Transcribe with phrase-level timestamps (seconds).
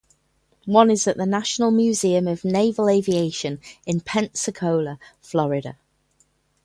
[0.65, 5.77] One is at the National Museum of Naval Aviation in Pensacola, Florida.